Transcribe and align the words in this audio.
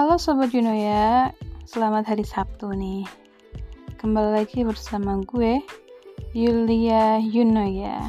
Halo 0.00 0.16
Sobat 0.16 0.48
Yuno 0.56 0.72
ya, 0.72 1.28
selamat 1.68 2.08
hari 2.08 2.24
Sabtu 2.24 2.72
nih. 2.72 3.04
Kembali 4.00 4.32
lagi 4.32 4.64
bersama 4.64 5.20
gue, 5.28 5.60
Yulia 6.32 7.20
Yuno 7.20 7.68
ya 7.68 8.00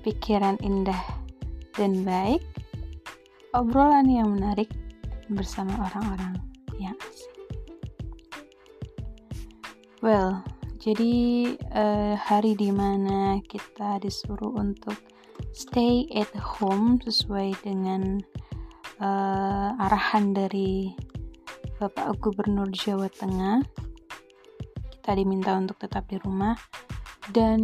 Pikiran 0.00 0.56
indah 0.64 1.20
dan 1.76 2.00
baik 2.00 2.40
Obrolan 3.52 4.08
yang 4.08 4.32
menarik 4.32 4.72
bersama 5.28 5.84
orang-orang 5.84 6.40
yang 6.80 6.96
asik. 7.12 7.36
Well, 10.00 10.40
jadi 10.80 11.12
uh, 11.76 12.16
hari 12.16 12.56
di 12.56 12.72
mana 12.72 13.36
kita 13.44 14.00
disuruh 14.00 14.56
untuk 14.56 14.96
stay 15.52 16.08
at 16.16 16.32
home 16.40 16.96
sesuai 17.04 17.68
dengan 17.68 18.24
uh, 19.00 19.68
arahan 19.80 20.36
dari 20.36 20.92
Bapak 21.80 22.20
Gubernur 22.20 22.68
Jawa 22.68 23.08
Tengah. 23.08 23.64
Kita 24.92 25.16
diminta 25.16 25.56
untuk 25.56 25.80
tetap 25.80 26.06
di 26.12 26.20
rumah. 26.20 26.54
Dan 27.32 27.60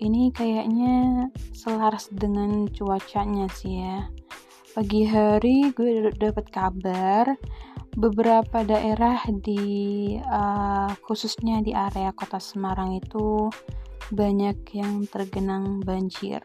ini 0.00 0.32
kayaknya 0.32 1.28
selaras 1.52 2.08
dengan 2.08 2.64
cuacanya 2.72 3.46
sih 3.52 3.84
ya. 3.84 4.08
Pagi 4.70 5.04
hari 5.04 5.74
gue 5.76 6.08
dapat 6.16 6.46
kabar 6.48 7.36
beberapa 7.98 8.62
daerah 8.62 9.18
di 9.28 10.14
uh, 10.22 10.94
khususnya 11.04 11.58
di 11.60 11.74
area 11.74 12.14
kota 12.14 12.38
Semarang 12.38 12.96
itu 12.96 13.50
banyak 14.14 14.62
yang 14.72 15.04
tergenang 15.10 15.82
banjir. 15.82 16.40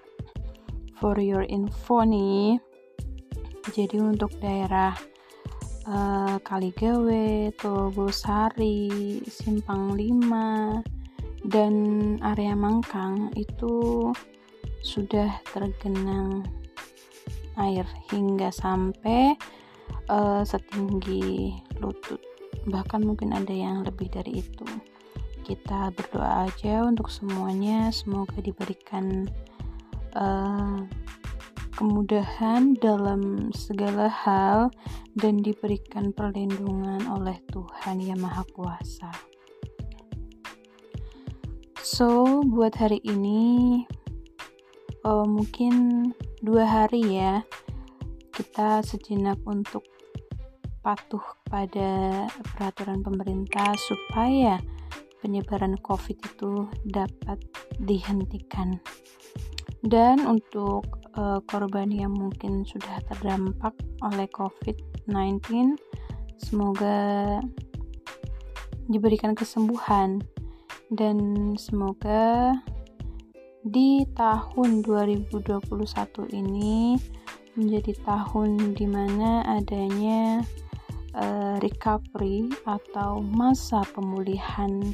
For 0.97 1.21
your 1.21 1.45
info 1.45 2.01
nih 2.01 2.57
jadi 3.73 3.97
untuk 3.97 4.37
daerah 4.37 4.93
uh, 5.89 6.37
Kaligawe, 6.41 7.49
Togosari, 7.57 9.21
Simpang 9.25 9.97
5 9.97 11.49
dan 11.49 11.73
area 12.21 12.53
Mangkang 12.53 13.33
itu 13.37 14.09
sudah 14.85 15.41
tergenang 15.49 16.45
air 17.57 17.87
hingga 18.13 18.53
sampai 18.53 19.33
uh, 20.09 20.45
setinggi 20.45 21.57
lutut. 21.81 22.21
Bahkan 22.65 23.01
mungkin 23.01 23.33
ada 23.33 23.53
yang 23.53 23.85
lebih 23.85 24.09
dari 24.13 24.45
itu. 24.45 24.65
Kita 25.45 25.93
berdoa 25.93 26.49
aja 26.49 26.81
untuk 26.85 27.09
semuanya. 27.13 27.93
Semoga 27.93 28.41
diberikan 28.41 29.29
uh, 30.17 30.81
kemudahan 31.75 32.73
dalam 32.79 33.51
segala 33.51 34.07
hal 34.07 34.71
dan 35.19 35.43
diberikan 35.43 36.15
perlindungan 36.15 37.03
oleh 37.11 37.35
Tuhan 37.51 37.99
Yang 37.99 38.19
Maha 38.23 38.43
Kuasa. 38.55 39.11
So, 41.83 42.41
buat 42.47 42.73
hari 42.79 43.03
ini 43.03 43.83
oh, 45.05 45.27
mungkin 45.27 46.09
dua 46.41 46.65
hari 46.65 47.21
ya 47.21 47.45
kita 48.33 48.81
sejenak 48.81 49.37
untuk 49.45 49.85
patuh 50.81 51.23
pada 51.47 52.25
peraturan 52.57 53.05
pemerintah 53.05 53.73
supaya 53.77 54.59
penyebaran 55.23 55.77
COVID 55.81 56.17
itu 56.19 56.69
dapat 56.85 57.41
dihentikan. 57.81 58.77
Dan 59.85 60.25
untuk 60.25 61.04
uh, 61.17 61.39
korban 61.49 61.91
yang 61.91 62.13
mungkin 62.13 62.63
sudah 62.67 63.01
terdampak 63.11 63.73
oleh 64.03 64.27
COVID-19. 64.31 65.75
Semoga 66.39 67.39
diberikan 68.85 69.33
kesembuhan 69.33 70.21
dan 70.93 71.17
semoga 71.57 72.53
di 73.65 74.05
tahun 74.13 74.85
2021 74.85 75.41
ini 76.29 76.99
menjadi 77.57 77.97
tahun 78.05 78.77
di 78.77 78.85
mana 78.85 79.41
adanya 79.47 80.45
uh, 81.17 81.57
recovery 81.63 82.51
atau 82.67 83.23
masa 83.25 83.81
pemulihan 83.95 84.93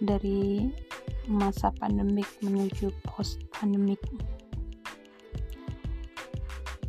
dari 0.00 0.72
masa 1.28 1.70
pandemik 1.78 2.26
menuju 2.42 2.90
post 3.06 3.38
pandemik. 3.54 4.00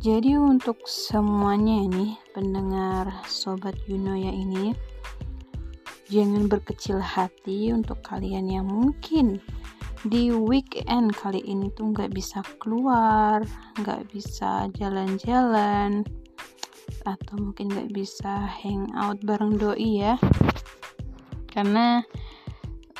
Jadi 0.02 0.34
untuk 0.34 0.82
semuanya 0.82 1.86
ini 1.86 2.18
pendengar 2.34 3.22
sobat 3.30 3.78
Yunoya 3.86 4.34
ini 4.34 4.74
jangan 6.10 6.50
berkecil 6.50 6.98
hati 6.98 7.70
untuk 7.70 8.02
kalian 8.02 8.50
yang 8.50 8.66
mungkin 8.66 9.38
di 10.02 10.34
weekend 10.34 11.14
kali 11.14 11.38
ini 11.46 11.70
tuh 11.78 11.94
nggak 11.94 12.10
bisa 12.10 12.42
keluar, 12.58 13.46
nggak 13.78 14.10
bisa 14.10 14.66
jalan-jalan, 14.74 16.02
atau 17.06 17.34
mungkin 17.38 17.70
nggak 17.70 17.94
bisa 17.94 18.50
hangout 18.58 19.22
bareng 19.22 19.54
doi 19.54 20.02
ya. 20.02 20.18
Karena 21.46 22.02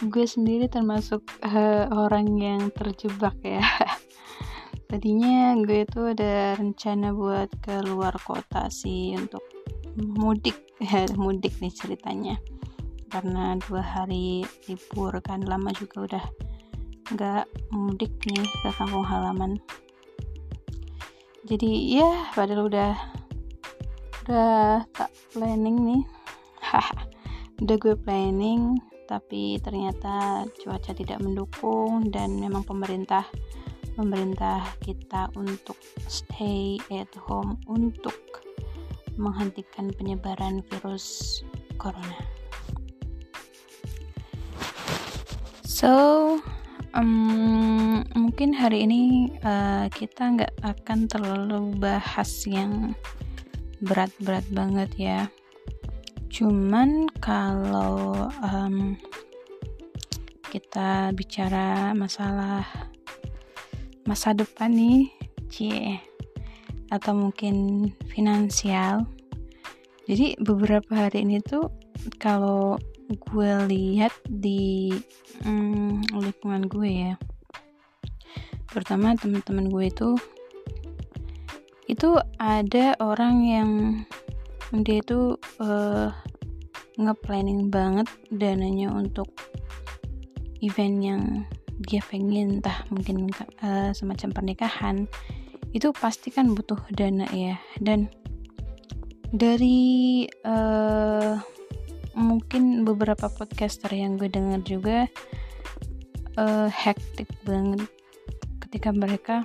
gue 0.07 0.23
sendiri 0.23 0.71
termasuk 0.71 1.27
uh, 1.43 1.91
orang 1.91 2.31
yang 2.39 2.71
terjebak 2.71 3.35
ya 3.43 3.63
tadinya 4.93 5.57
gue 5.57 5.89
tuh 5.89 6.13
ada 6.13 6.53
rencana 6.61 7.17
buat 7.17 7.49
keluar 7.65 8.13
kota 8.21 8.69
sih 8.69 9.17
untuk 9.17 9.41
mudik. 9.97 10.61
Ya 10.83 11.07
mudik 11.15 11.57
nih 11.63 11.71
ceritanya. 11.73 12.37
Karena 13.07 13.55
dua 13.57 13.81
hari 13.81 14.43
libur 14.67 15.15
kan 15.23 15.47
lama 15.47 15.71
juga 15.73 15.97
udah 16.11 16.25
nggak 17.15 17.45
mudik 17.73 18.11
nih 18.27 18.43
ke 18.43 18.69
kampung 18.77 19.07
halaman. 19.07 19.63
Jadi 21.47 21.97
ya 21.97 22.29
padahal 22.35 22.67
udah 22.67 22.93
udah 24.27 24.85
tak 24.93 25.11
planning 25.33 25.79
nih. 25.81 26.03
Udah 27.63 27.79
gue 27.79 27.95
planning 27.95 28.75
tapi 29.07 29.55
ternyata 29.63 30.43
cuaca 30.51 30.91
tidak 30.91 31.23
mendukung 31.23 32.11
dan 32.11 32.43
memang 32.43 32.67
pemerintah 32.67 33.23
pemerintah 33.95 34.65
kita 34.81 35.29
untuk 35.37 35.77
stay 36.09 36.81
at 36.93 37.11
home 37.17 37.61
untuk 37.69 38.17
menghentikan 39.17 39.93
penyebaran 39.93 40.65
virus 40.73 41.41
corona. 41.77 42.21
So, 45.63 46.39
um, 46.95 48.07
mungkin 48.15 48.55
hari 48.55 48.87
ini 48.87 49.35
uh, 49.43 49.91
kita 49.91 50.39
nggak 50.39 50.55
akan 50.63 51.11
terlalu 51.11 51.75
bahas 51.77 52.47
yang 52.47 52.95
berat-berat 53.83 54.47
banget 54.55 54.91
ya. 54.95 55.21
Cuman 56.31 57.11
kalau 57.19 58.31
um, 58.41 58.95
kita 60.49 61.11
bicara 61.19 61.93
masalah 61.99 62.92
masa 64.07 64.35
depan 64.35 64.73
nih 64.75 65.11
cie 65.53 66.01
atau 66.93 67.17
mungkin 67.17 67.89
finansial. 68.13 69.09
Jadi 70.05 70.37
beberapa 70.43 71.09
hari 71.09 71.25
ini 71.25 71.41
tuh 71.41 71.73
kalau 72.19 72.77
gue 73.09 73.53
lihat 73.71 74.13
di 74.29 74.93
hmm, 75.45 76.13
lingkungan 76.13 76.69
gue 76.69 76.91
ya. 76.91 77.15
Pertama 78.69 79.17
teman-teman 79.17 79.69
gue 79.69 79.85
itu 79.89 80.11
itu 81.91 82.17
ada 82.41 82.97
orang 83.05 83.37
yang 83.45 83.71
dia 84.81 85.05
itu 85.05 85.37
uh, 85.61 86.09
nge-planning 86.97 87.69
banget 87.69 88.09
dananya 88.33 88.89
untuk 88.93 89.29
event 90.65 90.99
yang 91.05 91.23
dia 91.85 92.01
pengen 92.07 92.63
entah 92.63 92.87
mungkin 92.89 93.29
uh, 93.63 93.91
semacam 93.93 94.29
pernikahan 94.31 94.97
itu 95.73 95.89
pasti 95.97 96.29
kan 96.29 96.53
butuh 96.53 96.79
dana 96.93 97.27
ya. 97.33 97.57
Dan 97.81 98.09
dari 99.33 100.29
uh, 100.45 101.41
mungkin 102.13 102.85
beberapa 102.85 103.33
podcaster 103.33 103.89
yang 103.93 104.21
gue 104.21 104.29
dengar 104.29 104.61
juga 104.65 105.09
uh, 106.37 106.69
hektik 106.69 107.29
banget 107.45 107.89
ketika 108.69 108.93
mereka 108.93 109.37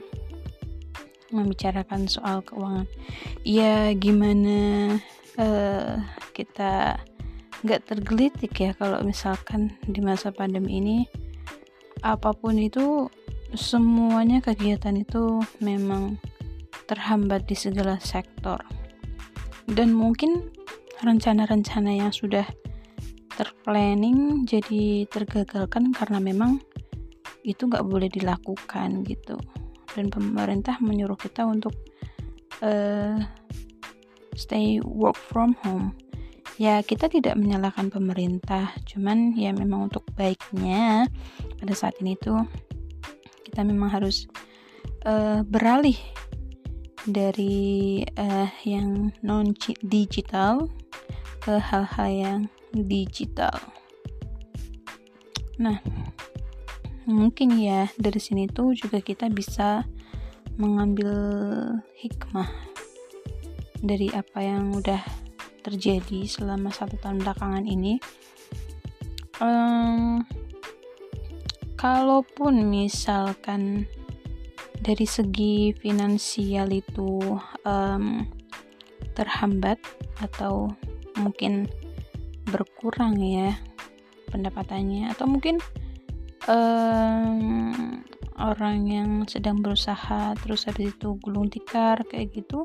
membicarakan 1.31 2.07
soal 2.07 2.43
keuangan. 2.43 2.87
Ya 3.43 3.91
gimana 3.95 4.95
uh, 5.39 5.99
kita 6.35 6.99
nggak 7.65 7.89
tergelitik 7.89 8.53
ya 8.59 8.71
kalau 8.77 9.01
misalkan 9.01 9.73
di 9.87 9.99
masa 10.03 10.29
pandemi 10.29 10.77
ini 10.77 10.97
apa 12.03 12.33
pun 12.35 12.59
itu 12.59 13.07
semuanya 13.55 14.43
kegiatan 14.43 14.97
itu 14.97 15.39
memang 15.63 16.19
terhambat 16.87 17.47
di 17.47 17.55
segala 17.55 17.99
sektor. 17.99 18.59
Dan 19.67 19.91
mungkin 19.95 20.51
rencana-rencana 21.03 21.91
yang 21.91 22.11
sudah 22.11 22.47
terplanning 23.37 24.47
jadi 24.49 25.05
tergagalkan 25.11 25.93
karena 25.93 26.17
memang 26.17 26.57
itu 27.45 27.67
nggak 27.69 27.85
boleh 27.85 28.09
dilakukan 28.09 29.03
gitu. 29.05 29.37
Dan 29.93 30.09
pemerintah 30.09 30.77
menyuruh 30.79 31.17
kita 31.17 31.43
untuk 31.45 31.73
uh, 32.63 33.19
stay 34.37 34.79
work 34.83 35.17
from 35.17 35.57
home 35.65 35.93
ya 36.57 36.81
kita 36.81 37.07
tidak 37.07 37.37
menyalahkan 37.37 37.93
pemerintah. 37.93 38.73
Cuman 38.85 39.37
ya 39.37 39.53
memang 39.53 39.89
untuk 39.89 40.03
baiknya 40.17 41.05
pada 41.61 41.73
saat 41.77 41.97
ini 42.01 42.17
tuh 42.17 42.41
kita 43.45 43.61
memang 43.63 43.89
harus 43.93 44.25
uh, 45.05 45.45
beralih 45.45 45.97
dari 47.07 48.03
uh, 48.19 48.51
yang 48.67 49.13
non 49.23 49.55
digital 49.85 50.67
ke 51.39 51.55
hal-hal 51.55 52.09
yang 52.11 52.39
digital. 52.75 53.55
Nah 55.61 55.79
mungkin 57.07 57.55
ya 57.55 57.87
dari 57.95 58.19
sini 58.19 58.51
tuh 58.51 58.75
juga 58.75 58.99
kita 58.99 59.31
bisa 59.31 59.87
mengambil 60.59 61.15
hikmah 61.95 62.49
dari 63.79 64.11
apa 64.11 64.43
yang 64.43 64.73
udah 64.75 65.26
terjadi 65.67 66.23
selama 66.23 66.71
satu 66.71 66.95
tahun 67.03 67.19
belakangan 67.19 67.67
ini. 67.67 67.99
Um, 69.43 70.23
kalaupun 71.75 72.71
misalkan 72.71 73.85
dari 74.79 75.03
segi 75.03 75.75
finansial 75.75 76.71
itu 76.71 77.19
um, 77.67 78.23
terhambat 79.13 79.77
atau 80.23 80.71
mungkin 81.19 81.67
berkurang 82.47 83.19
ya 83.19 83.57
pendapatannya 84.31 85.11
atau 85.11 85.25
mungkin 85.27 85.59
um, 86.47 88.01
orang 88.37 88.77
yang 88.85 89.11
sedang 89.25 89.59
berusaha 89.65 90.37
terus 90.37 90.69
habis 90.69 90.93
itu 90.93 91.17
gulung 91.19 91.49
tikar 91.49 92.05
kayak 92.05 92.31
gitu 92.37 92.61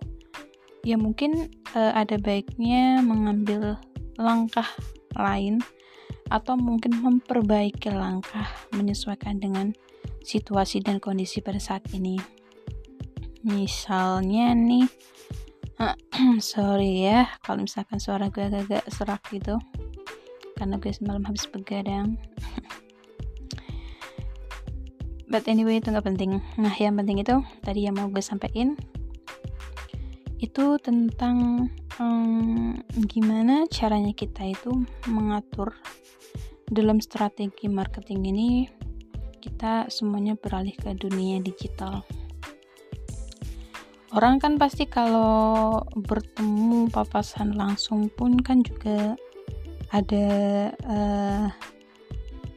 ya 0.82 0.98
mungkin 0.98 1.46
uh, 1.78 1.94
ada 1.94 2.18
baiknya 2.18 2.98
mengambil 3.02 3.78
langkah 4.18 4.66
lain 5.14 5.62
atau 6.32 6.58
mungkin 6.58 6.98
memperbaiki 6.98 7.92
langkah 7.92 8.48
menyesuaikan 8.74 9.38
dengan 9.38 9.70
situasi 10.22 10.80
dan 10.80 10.98
kondisi 10.98 11.42
pada 11.42 11.58
saat 11.58 11.82
ini. 11.94 12.18
Misalnya 13.42 14.54
nih 14.54 14.86
sorry 16.38 17.10
ya 17.10 17.26
kalau 17.42 17.66
misalkan 17.66 17.98
suara 17.98 18.30
gue 18.30 18.42
agak-agak 18.42 18.86
serak 18.86 19.22
gitu 19.34 19.58
karena 20.54 20.78
gue 20.78 20.92
semalam 20.94 21.26
habis 21.26 21.46
begadang. 21.50 22.14
But 25.32 25.48
anyway 25.48 25.80
itu 25.80 25.90
nggak 25.90 26.06
penting. 26.06 26.40
Nah 26.60 26.74
yang 26.76 26.96
penting 26.96 27.24
itu 27.24 27.42
tadi 27.64 27.88
yang 27.88 27.96
mau 27.98 28.08
gue 28.08 28.22
sampaikan 28.22 28.76
itu 30.42 30.74
tentang 30.82 31.70
um, 32.02 32.74
gimana 33.06 33.62
caranya 33.70 34.10
kita 34.10 34.50
itu 34.50 34.74
mengatur 35.06 35.70
dalam 36.66 36.98
strategi 36.98 37.70
marketing 37.70 38.20
ini 38.26 38.50
kita 39.38 39.86
semuanya 39.86 40.34
beralih 40.34 40.74
ke 40.74 40.98
dunia 40.98 41.38
digital. 41.38 42.02
Orang 44.10 44.42
kan 44.42 44.58
pasti 44.58 44.90
kalau 44.90 45.78
bertemu 45.94 46.90
papasan 46.90 47.54
langsung 47.54 48.10
pun 48.10 48.34
kan 48.42 48.66
juga 48.66 49.14
ada 49.94 50.28
uh, 50.84 51.46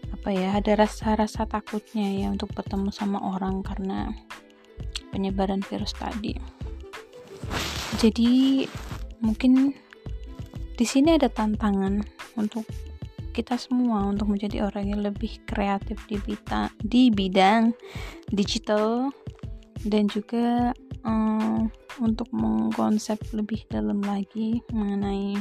apa 0.09 0.29
ya 0.33 0.57
ada 0.57 0.73
rasa-rasa 0.73 1.45
takutnya 1.45 2.25
ya 2.25 2.27
untuk 2.33 2.49
bertemu 2.49 2.89
sama 2.89 3.21
orang 3.21 3.61
karena 3.61 4.09
penyebaran 5.13 5.61
virus 5.63 5.93
tadi 5.95 6.54
jadi 7.95 8.65
mungkin 9.23 9.71
di 10.75 10.85
sini 10.85 11.15
ada 11.15 11.31
tantangan 11.31 12.03
untuk 12.35 12.67
kita 13.35 13.59
semua 13.59 14.07
untuk 14.07 14.31
menjadi 14.31 14.63
orang 14.67 14.95
yang 14.95 15.01
lebih 15.03 15.43
kreatif 15.43 15.99
di 16.07 16.15
bidang 16.23 16.71
di 16.83 17.11
bidang 17.11 17.75
digital 18.31 19.11
dan 19.87 20.07
juga 20.07 20.71
um, 21.03 21.67
untuk 21.99 22.27
mengkonsep 22.31 23.19
lebih 23.35 23.63
dalam 23.67 23.99
lagi 24.03 24.59
mengenai 24.71 25.35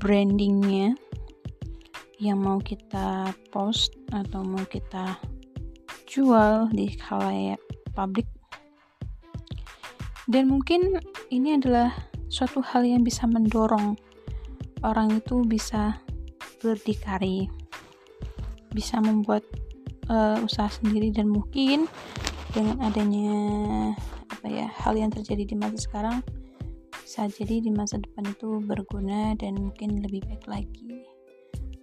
brandingnya 0.00 0.96
yang 2.20 2.40
mau 2.40 2.60
kita 2.60 3.32
post 3.48 3.96
atau 4.12 4.44
mau 4.44 4.64
kita 4.68 5.16
jual 6.04 6.68
di 6.72 6.92
khalayak 7.00 7.60
publik 7.96 8.28
dan 10.30 10.46
mungkin 10.46 11.02
ini 11.34 11.58
adalah 11.58 11.90
suatu 12.30 12.62
hal 12.62 12.86
yang 12.86 13.02
bisa 13.02 13.26
mendorong 13.26 13.98
orang 14.86 15.18
itu 15.18 15.42
bisa 15.42 15.98
berdikari 16.62 17.50
bisa 18.70 19.02
membuat 19.02 19.42
uh, 20.06 20.38
usaha 20.40 20.70
sendiri 20.70 21.10
dan 21.10 21.26
mungkin 21.26 21.90
dengan 22.54 22.78
adanya 22.86 23.34
apa 24.30 24.46
ya 24.46 24.66
hal 24.86 24.94
yang 24.94 25.10
terjadi 25.10 25.42
di 25.50 25.54
masa 25.58 25.82
sekarang 25.82 26.22
bisa 27.02 27.26
jadi 27.26 27.66
di 27.66 27.74
masa 27.74 27.98
depan 27.98 28.30
itu 28.30 28.62
berguna 28.62 29.34
dan 29.34 29.58
mungkin 29.58 29.98
lebih 29.98 30.22
baik 30.30 30.46
lagi 30.46 31.10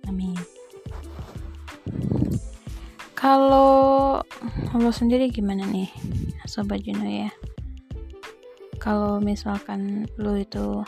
Amin. 0.07 0.39
Kalau 3.11 4.23
lo 4.77 4.91
sendiri 4.95 5.27
gimana 5.27 5.67
nih, 5.67 5.91
Sobat 6.47 6.79
Juno 6.79 7.03
ya? 7.03 7.27
Kalau 8.87 9.19
misalkan 9.19 10.07
lo 10.15 10.39
itu 10.39 10.79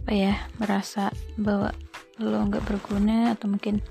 apa 0.00 0.16
ya 0.16 0.32
merasa 0.56 1.12
bahwa 1.36 1.76
lo 2.16 2.40
nggak 2.48 2.64
berguna 2.64 3.36
atau 3.36 3.52
mungkin 3.52 3.84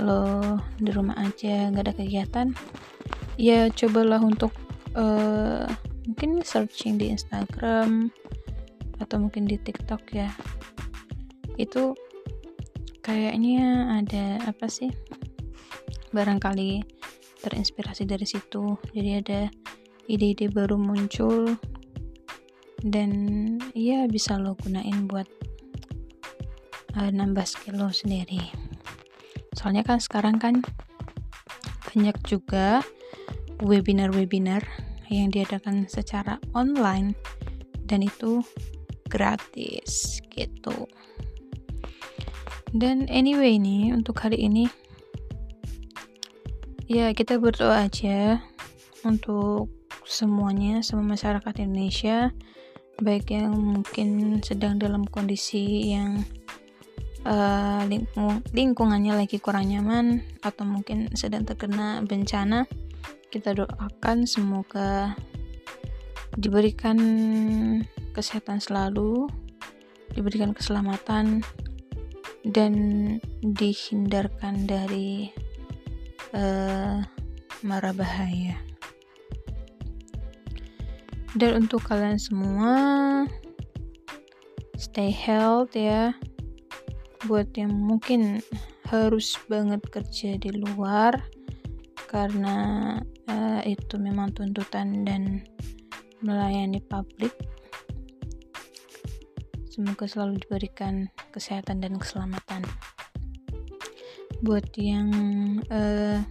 lo 0.00 0.40
di 0.80 0.88
rumah 0.88 1.12
aja 1.20 1.68
nggak 1.68 1.84
ada 1.84 1.92
kegiatan, 1.92 2.48
ya 3.36 3.68
cobalah 3.68 4.24
untuk 4.24 4.56
uh, 4.96 5.68
mungkin 6.08 6.40
searching 6.40 6.96
di 6.96 7.12
Instagram 7.12 8.08
atau 8.96 9.20
mungkin 9.20 9.44
di 9.44 9.60
TikTok 9.60 10.16
ya. 10.16 10.32
Itu 11.60 11.92
kayaknya 13.04 13.92
ada 13.92 14.40
apa 14.48 14.72
sih 14.72 14.88
barangkali 16.16 16.80
terinspirasi 17.44 18.08
dari 18.08 18.24
situ 18.24 18.80
jadi 18.96 19.20
ada 19.20 19.40
ide-ide 20.06 20.50
baru 20.50 20.78
muncul 20.78 21.58
dan 22.86 23.10
ya 23.74 24.06
bisa 24.06 24.38
lo 24.38 24.54
gunain 24.62 25.10
buat 25.10 25.26
uh, 26.94 27.10
nambah 27.10 27.46
skill 27.46 27.82
lo 27.82 27.90
sendiri. 27.90 28.40
Soalnya 29.56 29.82
kan 29.82 29.98
sekarang 29.98 30.36
kan 30.38 30.62
banyak 31.90 32.16
juga 32.28 32.84
webinar-webinar 33.64 34.62
yang 35.08 35.32
diadakan 35.32 35.88
secara 35.88 36.36
online 36.52 37.16
dan 37.86 38.04
itu 38.04 38.42
gratis 39.08 40.20
gitu. 40.34 40.86
Dan 42.76 43.08
anyway 43.08 43.56
nih 43.56 43.96
untuk 43.96 44.20
hari 44.20 44.44
ini 44.44 44.68
ya 46.86 47.10
kita 47.16 47.40
berdoa 47.40 47.88
aja 47.88 48.44
untuk 49.06 49.75
semuanya 50.06 50.86
semua 50.86 51.18
masyarakat 51.18 51.66
Indonesia 51.66 52.30
baik 53.02 53.34
yang 53.34 53.52
mungkin 53.52 54.40
sedang 54.40 54.78
dalam 54.80 55.04
kondisi 55.04 55.92
yang 55.92 56.24
uh, 57.28 57.82
lingkung, 57.84 58.40
lingkungannya 58.54 59.18
lagi 59.18 59.36
kurang 59.42 59.68
nyaman 59.68 60.24
atau 60.40 60.64
mungkin 60.64 61.12
sedang 61.12 61.44
terkena 61.44 62.00
bencana 62.06 62.64
kita 63.28 63.52
doakan 63.52 64.24
semoga 64.24 65.12
diberikan 66.38 66.96
kesehatan 68.14 68.62
selalu 68.62 69.28
diberikan 70.16 70.56
keselamatan 70.56 71.44
dan 72.46 72.72
dihindarkan 73.42 74.64
dari 74.64 75.28
uh, 76.32 77.02
mara 77.66 77.90
bahaya. 77.90 78.65
Dan 81.36 81.68
untuk 81.68 81.84
kalian 81.84 82.16
semua, 82.16 82.72
stay 84.80 85.12
health 85.12 85.76
ya. 85.76 86.16
Buat 87.28 87.52
yang 87.60 87.76
mungkin 87.76 88.40
harus 88.88 89.34
banget 89.50 89.82
kerja 89.90 90.38
di 90.38 90.50
luar 90.54 91.18
karena 92.06 92.96
uh, 93.26 93.60
itu 93.66 93.98
memang 93.98 94.30
tuntutan 94.30 95.02
dan 95.02 95.42
melayani 96.22 96.78
publik 96.86 97.34
semoga 99.68 100.08
selalu 100.08 100.40
diberikan 100.40 101.10
kesehatan 101.34 101.84
dan 101.84 102.00
keselamatan 102.00 102.64
buat 104.40 104.64
yang 104.78 105.10
uh, 105.68 106.22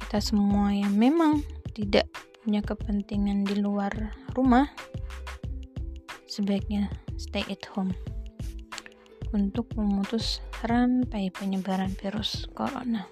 kita 0.00 0.18
semua 0.22 0.72
yang 0.72 0.96
memang 0.96 1.44
tidak 1.76 2.08
punya 2.42 2.58
kepentingan 2.62 3.46
di 3.46 3.62
luar 3.62 3.94
rumah 4.34 4.66
sebaiknya 6.26 6.90
stay 7.14 7.46
at 7.46 7.62
home 7.70 7.94
untuk 9.30 9.70
memutus 9.78 10.42
rantai 10.66 11.32
penyebaran 11.32 11.94
virus 11.96 12.46
corona. 12.52 13.08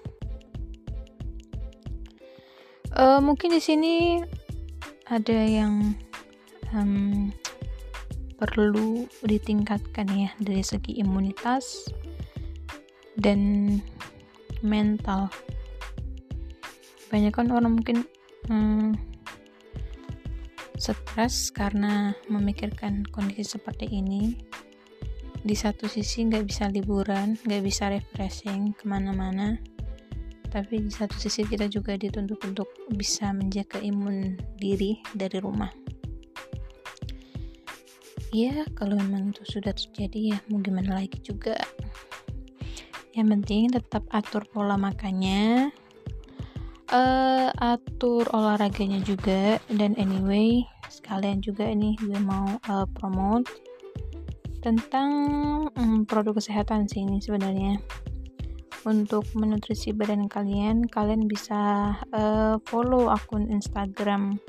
Uh, 2.91 3.23
mungkin 3.23 3.55
di 3.55 3.61
sini 3.63 4.19
ada 5.07 5.39
yang 5.47 5.95
um, 6.75 7.31
perlu 8.35 9.07
ditingkatkan 9.23 10.09
ya 10.11 10.29
dari 10.41 10.65
segi 10.65 10.99
imunitas 10.99 11.87
dan 13.15 13.77
mental. 14.65 15.29
Banyak 17.13 17.31
kan 17.31 17.53
orang 17.53 17.79
mungkin 17.79 18.03
um, 18.49 18.97
stres 20.81 21.53
karena 21.53 22.17
memikirkan 22.25 23.05
kondisi 23.13 23.45
seperti 23.45 23.85
ini. 23.93 24.33
Di 25.41 25.53
satu 25.53 25.85
sisi 25.85 26.25
nggak 26.25 26.45
bisa 26.49 26.65
liburan 26.73 27.37
nggak 27.45 27.61
bisa 27.61 27.93
refreshing 27.93 28.73
ke 28.73 28.89
mana-mana. 28.89 29.61
Tapi 30.49 30.83
di 30.83 30.91
satu 30.91 31.15
sisi 31.15 31.45
kita 31.45 31.69
juga 31.69 31.93
dituntut 31.95 32.41
untuk 32.43 32.67
bisa 32.97 33.29
menjaga 33.31 33.77
imun 33.77 34.35
diri 34.57 34.97
dari 35.13 35.37
rumah. 35.37 35.69
Ya 38.33 38.63
kalau 38.73 38.97
memang 38.97 39.31
itu 39.31 39.43
sudah 39.43 39.75
terjadi 39.75 40.35
ya 40.35 40.37
mau 40.49 40.59
gimana 40.59 40.97
lagi 40.97 41.21
juga? 41.21 41.55
Yang 43.11 43.27
penting 43.27 43.61
tetap 43.75 44.07
atur 44.11 44.47
pola 44.47 44.79
makannya 44.79 45.71
uh, 46.91 47.49
atur 47.57 48.27
olahraganya 48.35 49.01
juga. 49.01 49.57
Dan 49.71 49.95
anyway 49.97 50.63
sekalian 50.91 51.39
juga 51.39 51.65
ini 51.65 51.95
gue 51.97 52.19
mau 52.19 52.59
uh, 52.67 52.85
promote 52.99 53.47
tentang 54.61 55.09
um, 55.73 56.05
produk 56.05 56.37
kesehatan 56.37 56.85
sih 56.85 57.01
ini 57.01 57.17
sebenarnya. 57.23 57.81
Untuk 58.81 59.29
menutrisi 59.37 59.93
badan 59.93 60.25
kalian 60.25 60.89
kalian 60.89 61.29
bisa 61.29 61.93
uh, 62.13 62.57
follow 62.65 63.13
akun 63.13 63.49
Instagram 63.49 64.41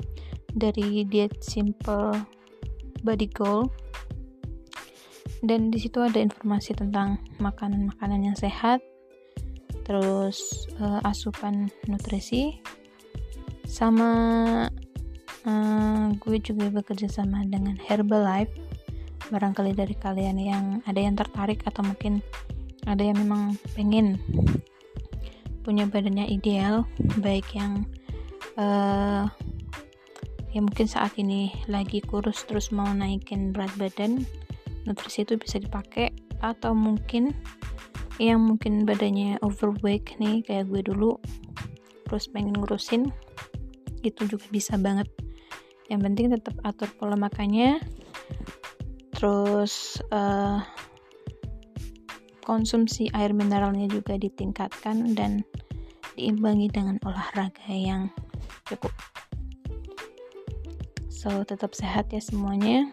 dari 0.53 1.05
diet 1.05 1.41
simple 1.41 2.13
body 3.01 3.29
goal. 3.29 3.69
Dan 5.43 5.69
di 5.69 5.77
situ 5.77 5.99
ada 5.99 6.23
informasi 6.23 6.71
tentang 6.71 7.19
makanan-makanan 7.43 8.31
yang 8.31 8.37
sehat 8.39 8.79
terus 9.83 10.67
uh, 10.79 11.03
asupan 11.03 11.67
nutrisi 11.87 12.59
sama 13.67 14.11
uh, 15.47 16.05
gue 16.19 16.37
juga 16.39 16.71
bekerja 16.71 17.07
sama 17.11 17.43
dengan 17.47 17.75
Herbalife. 17.79 18.51
Barangkali 19.31 19.71
dari 19.73 19.95
kalian 19.95 20.37
yang 20.37 20.65
ada 20.83 20.99
yang 20.99 21.15
tertarik 21.15 21.63
atau 21.63 21.81
mungkin 21.81 22.19
ada 22.83 22.99
yang 22.99 23.17
memang 23.17 23.55
pengen 23.73 24.19
punya 25.63 25.87
badannya 25.87 26.27
ideal 26.27 26.83
baik 27.23 27.55
yang 27.55 27.87
uh, 28.59 29.25
ya 30.51 30.59
mungkin 30.59 30.85
saat 30.85 31.15
ini 31.15 31.55
lagi 31.71 32.03
kurus 32.03 32.43
terus 32.43 32.69
mau 32.69 32.91
naikin 32.91 33.55
berat 33.55 33.71
badan 33.79 34.27
nutrisi 34.83 35.23
itu 35.23 35.39
bisa 35.39 35.57
dipakai 35.57 36.11
atau 36.43 36.75
mungkin 36.75 37.31
yang 38.21 38.45
mungkin 38.45 38.85
badannya 38.85 39.41
overweight 39.41 40.17
nih 40.21 40.45
kayak 40.45 40.69
gue 40.69 40.81
dulu 40.85 41.17
terus 42.05 42.29
pengen 42.29 42.53
ngurusin 42.53 43.09
itu 44.03 44.21
juga 44.27 44.45
bisa 44.53 44.77
banget. 44.77 45.09
Yang 45.89 46.01
penting 46.05 46.27
tetap 46.29 46.55
atur 46.61 46.89
pola 46.99 47.17
makannya 47.17 47.81
terus 49.15 50.03
uh, 50.11 50.59
konsumsi 52.43 53.07
air 53.15 53.31
mineralnya 53.31 53.87
juga 53.87 54.19
ditingkatkan 54.19 55.15
dan 55.15 55.41
diimbangi 56.19 56.69
dengan 56.69 56.99
olahraga 57.07 57.71
yang 57.71 58.11
cukup. 58.67 58.91
So 61.07 61.41
tetap 61.47 61.71
sehat 61.71 62.11
ya 62.11 62.19
semuanya. 62.19 62.91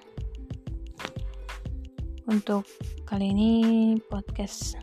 Untuk 2.30 2.62
kali 3.10 3.34
ini 3.34 3.52
podcast 4.06 4.78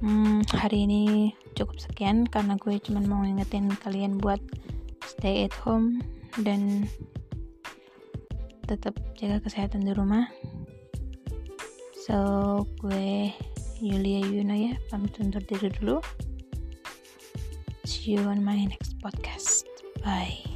hmm, 0.00 0.44
hari 0.56 0.88
ini 0.88 1.32
cukup 1.54 1.76
sekian 1.80 2.24
karena 2.28 2.56
gue 2.56 2.76
cuma 2.80 3.00
mau 3.04 3.22
ngingetin 3.24 3.68
kalian 3.84 4.16
buat 4.16 4.40
stay 5.04 5.44
at 5.44 5.54
home 5.60 6.00
dan 6.40 6.88
tetap 8.64 8.94
jaga 9.18 9.42
kesehatan 9.42 9.84
di 9.84 9.92
rumah. 9.92 10.30
So 12.06 12.16
gue 12.80 13.30
Yulia 13.80 14.24
Yuno 14.24 14.56
ya 14.56 14.72
pamit 14.88 15.16
undur 15.20 15.42
diri 15.44 15.72
dulu. 15.72 16.00
See 17.84 18.16
you 18.16 18.24
on 18.24 18.44
my 18.44 18.66
next 18.68 18.96
podcast. 19.02 19.68
Bye 20.00 20.49